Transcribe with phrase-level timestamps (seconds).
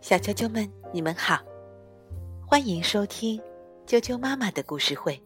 [0.00, 1.38] 小啾啾们，你们好，
[2.46, 3.38] 欢迎收听
[3.86, 5.20] 啾啾妈妈的故事会。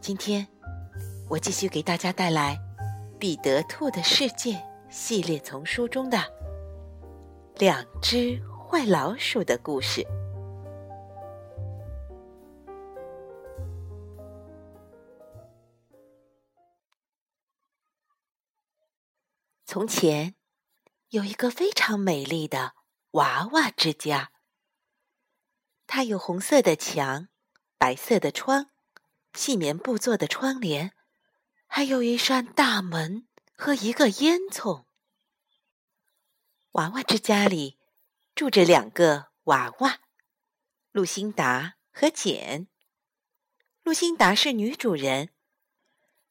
[0.00, 0.46] 今天
[1.28, 2.56] 我继续给大家带来
[3.18, 4.52] 《彼得兔的世界》
[4.88, 6.18] 系列丛书中的
[7.58, 10.06] 《两只坏老鼠》的故事。
[19.64, 20.34] 从前
[21.10, 22.74] 有一个非常美丽的。
[23.12, 24.30] 娃娃之家，
[25.88, 27.26] 它有红色的墙、
[27.76, 28.70] 白色的窗、
[29.34, 30.92] 细棉布做的窗帘，
[31.66, 33.26] 还有一扇大门
[33.56, 34.84] 和一个烟囱。
[36.72, 37.76] 娃娃之家里
[38.36, 39.98] 住着两个娃娃，
[40.92, 42.68] 露辛达和简。
[43.82, 45.30] 露辛达是女主人，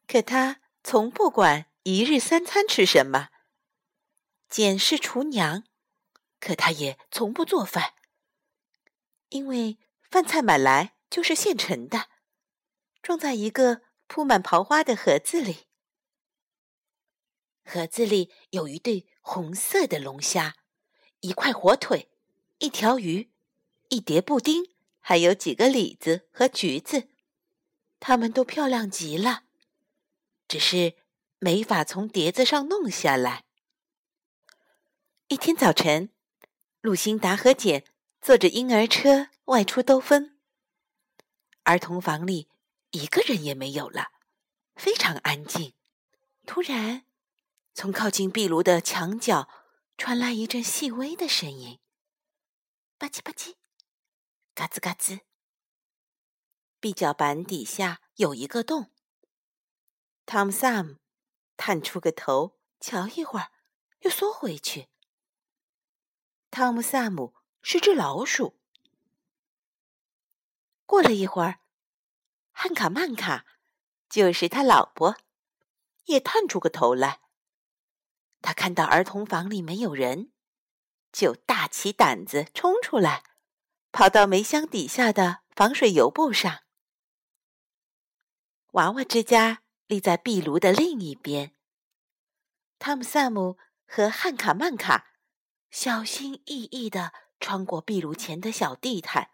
[0.07, 3.27] 可她从不管一日三餐吃什么。
[4.49, 5.63] 简是厨娘。
[6.39, 7.95] 可他也从不做饭，
[9.27, 9.77] 因为
[10.09, 12.07] 饭菜买来就是现成的，
[13.01, 15.67] 装在一个铺满刨花的盒子里。
[17.65, 20.55] 盒子里有一对红色的龙虾，
[21.19, 22.09] 一块火腿，
[22.59, 23.29] 一条鱼，
[23.89, 24.63] 一碟布丁，
[25.01, 27.09] 还有几个李子和橘子，
[27.99, 29.43] 它们都漂亮极了，
[30.47, 30.95] 只是
[31.39, 33.43] 没法从碟子上弄下来。
[35.31, 36.09] 一天早晨。
[36.81, 37.85] 露辛达和简
[38.19, 40.39] 坐着婴儿车外出兜风。
[41.63, 42.49] 儿童房里
[42.89, 44.11] 一个人也没有了，
[44.75, 45.75] 非常安静。
[46.47, 47.05] 突然，
[47.75, 49.47] 从靠近壁炉的墙角
[49.99, 51.79] 传来一阵细微的声音
[52.97, 53.53] ：“吧唧吧唧，
[54.55, 55.19] 嘎吱嘎吱。”
[56.81, 58.91] 壁角板底下有一个洞。
[60.25, 60.95] 汤姆·萨姆
[61.55, 63.51] 探出个头，瞧一会儿，
[63.99, 64.87] 又缩回去。
[66.51, 68.59] 汤姆·萨姆是只老鼠。
[70.87, 71.59] 过了一会儿，
[72.51, 73.45] 汉卡曼卡
[74.09, 75.17] 就是他老婆，
[76.05, 77.21] 也探出个头来。
[78.41, 80.31] 他看到儿童房里没有人，
[81.11, 83.23] 就大起胆子冲出来，
[83.91, 86.63] 跑到煤箱底下的防水油布上。
[88.71, 91.55] 娃娃之家立在壁炉的另一边。
[92.79, 95.08] 汤姆·萨姆和汉卡曼卡。
[95.71, 99.31] 小心翼翼地穿过壁炉前的小地毯，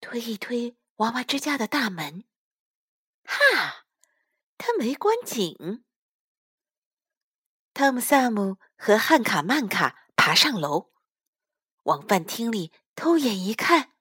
[0.00, 2.24] 推一推娃娃之家的大门。
[3.24, 3.84] 哈，
[4.56, 5.84] 他没关紧。
[7.74, 10.90] 汤姆、萨姆和汉卡曼卡爬上楼，
[11.84, 13.92] 往饭厅里偷眼一看，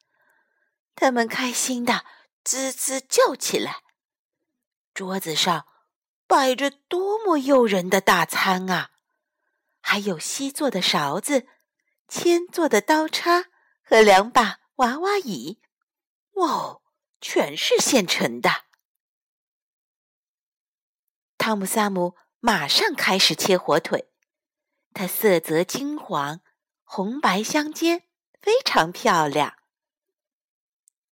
[0.95, 2.05] 他们开心的
[2.43, 3.83] 吱吱叫起来。
[4.93, 5.67] 桌子上
[6.25, 8.91] 摆着多么诱人的大餐啊！
[9.89, 11.47] 还有锡做的勺子、
[12.09, 13.45] 铅做的刀叉
[13.81, 15.61] 和两把娃娃椅，
[16.33, 16.81] 哇，
[17.21, 18.65] 全是现成的。
[21.37, 24.11] 汤姆·萨姆马上开始切火腿，
[24.93, 26.41] 它色泽金黄，
[26.83, 28.03] 红白相间，
[28.41, 29.55] 非常漂亮。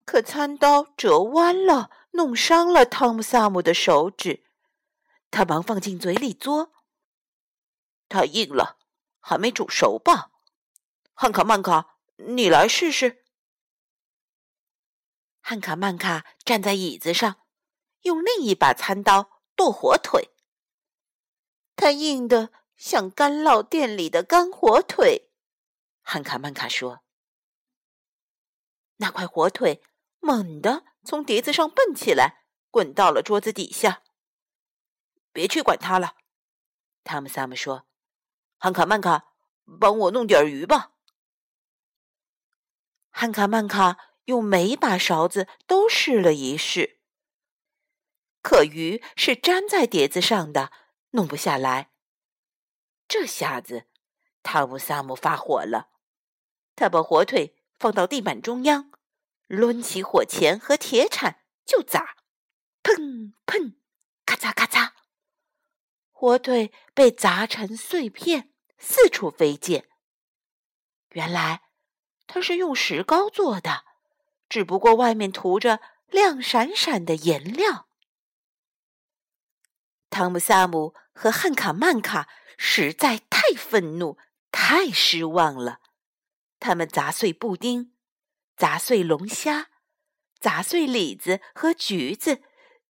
[0.03, 4.43] 可餐刀折弯了，弄伤了汤姆·萨姆的手指，
[5.29, 6.72] 他忙放进嘴里嘬。
[8.13, 8.77] 太硬了，
[9.19, 10.29] 还没煮熟吧？
[11.15, 13.25] 汉卡曼卡，你来试试。
[15.41, 17.41] 汉卡曼卡站在椅子上，
[18.01, 20.29] 用另一把餐刀剁火腿。
[21.75, 25.31] 它硬的像干酪店里的干火腿。
[26.03, 27.03] 汉卡曼卡说
[28.97, 29.81] ：“那块火腿
[30.19, 34.03] 猛地从碟子上蹦起来，滚到了桌子底下。
[35.31, 36.15] 别去管它了。”
[37.03, 37.87] 汤姆·萨姆说。
[38.63, 39.33] 汉卡曼卡，
[39.77, 40.93] 帮我弄点鱼吧。
[43.09, 47.01] 汉卡曼卡用每把勺子都试了一试，
[48.41, 50.71] 可鱼是粘在碟子上的，
[51.09, 51.91] 弄不下来。
[53.05, 53.87] 这下子，
[54.41, 55.89] 汤姆萨姆发火了，
[56.73, 58.93] 他把火腿放到地板中央，
[59.47, 62.15] 抡起火钳和铁铲就砸，
[62.81, 63.75] 砰砰，
[64.25, 64.93] 咔嚓咔嚓，
[66.13, 68.51] 火腿被砸成碎片。
[68.85, 69.87] 四处飞溅。
[71.11, 71.61] 原来
[72.27, 73.85] 它是用石膏做的，
[74.49, 77.87] 只不过外面涂着亮闪闪的颜料。
[80.09, 82.27] 汤姆·萨姆和汉卡曼卡
[82.57, 84.17] 实在太愤怒、
[84.51, 85.79] 太失望了。
[86.59, 87.95] 他们砸碎布丁，
[88.57, 89.69] 砸碎龙虾，
[90.39, 92.43] 砸碎李子和橘子，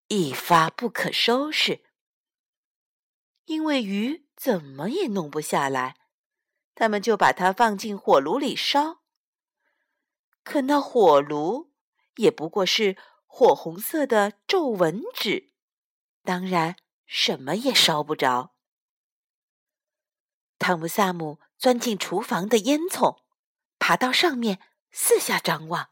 [0.07, 1.83] 一发不可收拾。
[3.45, 4.30] 因为鱼。
[4.41, 5.97] 怎么也弄不下来，
[6.73, 9.03] 他们就把它放进火炉里烧。
[10.43, 11.71] 可那火炉
[12.15, 12.97] 也不过是
[13.27, 15.51] 火红色的皱纹纸，
[16.23, 18.55] 当然什么也烧不着。
[20.57, 23.21] 汤姆萨姆钻进厨房的烟囱，
[23.77, 24.59] 爬到上面，
[24.89, 25.91] 四下张望。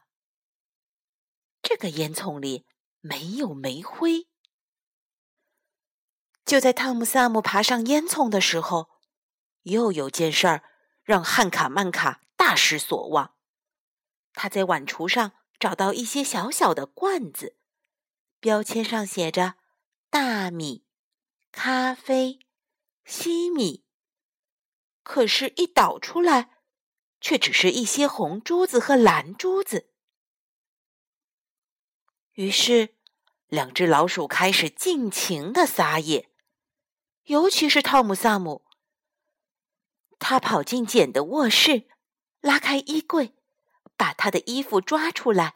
[1.62, 2.66] 这个烟囱里
[2.98, 4.29] 没有煤灰。
[6.50, 8.90] 就在汤姆萨姆爬上烟囱的时候，
[9.62, 10.64] 又有件事儿
[11.04, 13.36] 让汉卡曼卡大失所望。
[14.32, 15.30] 他在碗橱上
[15.60, 17.56] 找到一些小小的罐子，
[18.40, 19.54] 标签上写着
[20.10, 20.84] “大米、
[21.52, 22.40] 咖啡、
[23.04, 23.84] 西米”，
[25.04, 26.50] 可是，一倒出来，
[27.20, 29.92] 却只是一些红珠子和蓝珠子。
[32.32, 32.96] 于是，
[33.46, 36.28] 两只老鼠开始尽情的撒野。
[37.30, 38.64] 尤其是汤姆萨姆，
[40.18, 41.86] 他跑进简的卧室，
[42.40, 43.36] 拉开衣柜，
[43.96, 45.54] 把他的衣服抓出来，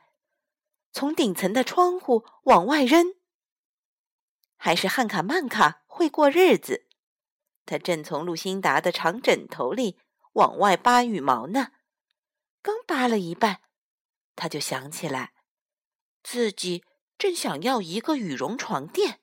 [0.93, 3.17] 从顶层的窗户往外扔。
[4.57, 6.87] 还是汉卡曼卡会过日子，
[7.67, 9.99] 他正从露辛达的长枕头里
[10.35, 11.73] 往外扒羽毛呢。
[12.63, 13.63] 刚扒了一半，
[14.37, 15.33] 他就想起来，
[16.23, 16.85] 自己
[17.19, 19.23] 正想要一个羽绒床垫。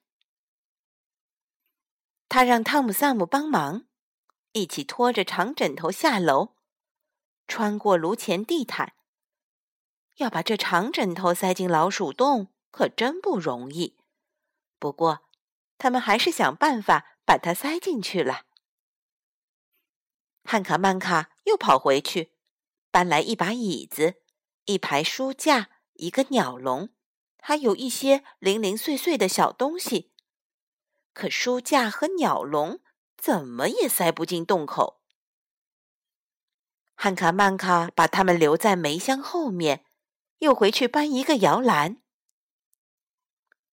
[2.33, 3.83] 他让汤姆萨姆帮忙，
[4.53, 6.55] 一起拖着长枕头下楼，
[7.45, 8.93] 穿过炉前地毯。
[10.15, 13.97] 要把这长枕头塞进老鼠洞，可真不容易。
[14.79, 15.27] 不过，
[15.77, 18.45] 他们还是想办法把它塞进去了。
[20.45, 22.31] 汉卡曼卡又跑回去，
[22.91, 24.21] 搬来一把椅子、
[24.63, 26.91] 一排书架、一个鸟笼，
[27.41, 30.10] 还有一些零零碎碎的小东西。
[31.13, 32.81] 可书架和鸟笼
[33.17, 35.01] 怎么也塞不进洞口。
[36.95, 39.85] 汉卡曼卡把它们留在煤箱后面，
[40.37, 42.01] 又回去搬一个摇篮。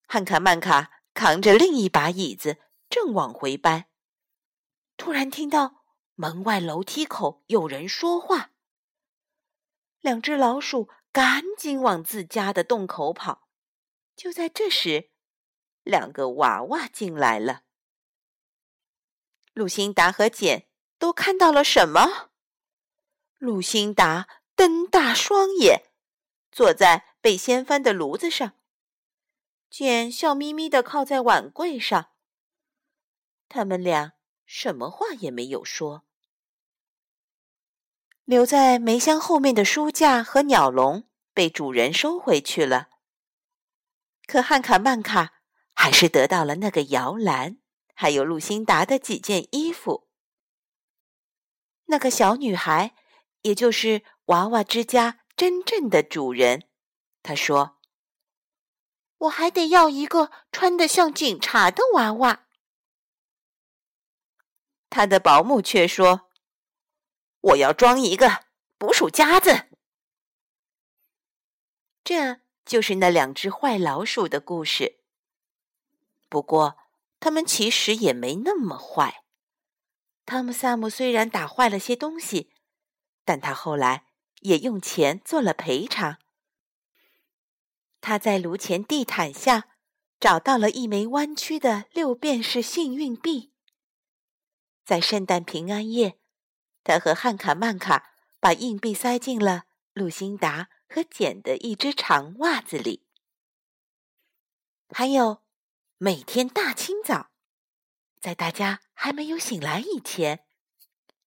[0.06, 2.58] 汉卡曼卡扛着另一把椅子，
[2.88, 3.86] 正往回搬，
[4.96, 5.84] 突然听到
[6.14, 8.52] 门外楼梯口有人说话。
[10.00, 13.48] 两只老鼠赶紧往自家的洞口跑。
[14.16, 15.10] 就在这时，
[15.88, 17.62] 两个娃娃进来了。
[19.54, 20.68] 露辛达和简
[20.98, 22.28] 都看到了什么？
[23.38, 25.90] 露辛达瞪大双眼，
[26.52, 28.50] 坐在被掀翻的炉子上；
[29.70, 32.10] 简笑眯眯的靠在碗柜上。
[33.48, 34.12] 他们俩
[34.44, 36.04] 什么话也没有说。
[38.26, 42.90] 留在煤箱后面的书架和鸟笼被主人收回去了。
[44.26, 45.36] 可汉卡曼卡。
[45.80, 47.58] 还是得到了那个摇篮，
[47.94, 50.08] 还有露辛达的几件衣服。
[51.84, 52.96] 那个小女孩，
[53.42, 56.68] 也就是娃娃之家真正的主人，
[57.22, 57.78] 她说
[59.18, 62.48] ：“我还得要一个穿得像警察的娃娃。”
[64.90, 66.32] 他的保姆却说
[67.40, 68.46] ：“我要装一个
[68.78, 69.68] 捕鼠夹子。”
[72.02, 74.97] 这就是那两只坏老鼠的故事。
[76.28, 76.76] 不过，
[77.20, 79.24] 他们其实也没那么坏。
[80.26, 82.52] 汤姆萨姆虽然打坏了些东西，
[83.24, 84.04] 但他后来
[84.40, 86.18] 也用钱做了赔偿。
[88.00, 89.70] 他在炉前地毯下
[90.20, 93.52] 找到了一枚弯曲的六便士幸运币。
[94.84, 96.18] 在圣诞平安夜，
[96.84, 99.64] 他和汉卡曼卡把硬币塞进了
[99.94, 103.06] 露辛达和简的一只长袜子里，
[104.90, 105.42] 还有。
[106.00, 107.30] 每天大清早，
[108.20, 110.44] 在大家还没有醒来以前，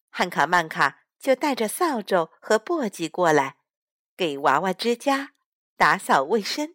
[0.10, 3.58] 汉卡曼卡就带着扫帚和簸箕过来，
[4.16, 5.34] 给娃娃之家
[5.76, 6.74] 打扫卫生。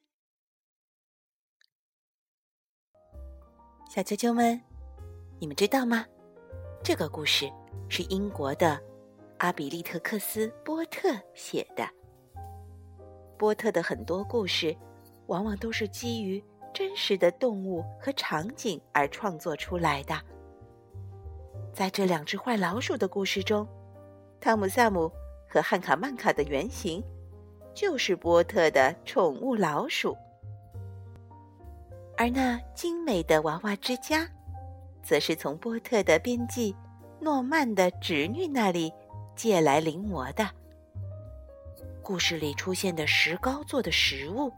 [3.89, 4.61] 小啾啾们，
[5.41, 6.05] 你们知道吗？
[6.85, 7.51] 这个故事
[7.89, 8.79] 是英国的
[9.39, 11.89] 阿比利特克斯波特写的。
[13.39, 14.77] 波特的很多故事，
[15.29, 16.45] 往往都是基于。
[16.77, 20.15] 真实的动物和场景而创作出来的。
[21.73, 23.67] 在这两只坏老鼠的故事中，
[24.39, 25.11] 汤姆萨姆
[25.49, 27.03] 和汉卡曼卡的原型
[27.73, 30.15] 就是波特的宠物老鼠，
[32.15, 34.29] 而那精美的娃娃之家，
[35.03, 36.77] 则是从波特的编辑
[37.19, 38.93] 诺曼的侄女那里
[39.35, 40.47] 借来临摹的。
[42.03, 44.53] 故事里出现的石膏做的食物。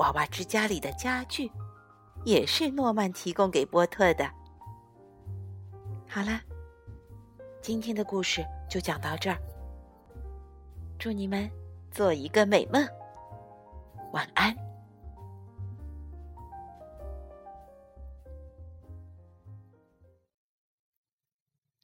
[0.00, 1.52] 娃娃之家里的家具，
[2.24, 4.26] 也是诺曼提供给波特的。
[6.08, 6.40] 好了，
[7.60, 9.36] 今天的故事就讲到这儿。
[10.98, 11.50] 祝你们
[11.90, 12.82] 做一个美梦，
[14.12, 14.56] 晚安。